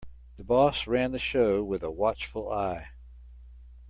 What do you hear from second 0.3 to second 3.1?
The boss ran the show with a watchful eye.